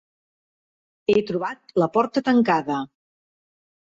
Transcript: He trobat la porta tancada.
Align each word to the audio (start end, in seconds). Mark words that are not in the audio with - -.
He 1.13 1.21
trobat 1.31 1.75
la 1.83 1.87
porta 1.97 2.25
tancada. 2.29 2.79